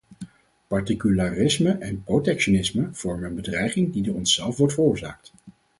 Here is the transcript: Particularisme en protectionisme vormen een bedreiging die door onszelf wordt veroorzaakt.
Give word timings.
Particularisme 0.69 1.71
en 1.79 2.03
protectionisme 2.03 2.89
vormen 2.93 3.29
een 3.29 3.35
bedreiging 3.35 3.93
die 3.93 4.03
door 4.03 4.15
onszelf 4.15 4.57
wordt 4.57 4.73
veroorzaakt. 4.73 5.33